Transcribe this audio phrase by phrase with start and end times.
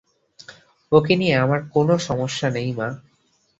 [0.91, 2.87] ওকে নিয়ে আমার কোনো সমস্যা নেই মা।